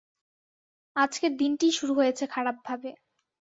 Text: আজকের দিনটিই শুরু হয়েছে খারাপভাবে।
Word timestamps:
আজকের 0.95 1.31
দিনটিই 1.37 1.71
শুরু 1.71 1.93
হয়েছে 1.93 2.23
খারাপভাবে। 2.27 2.89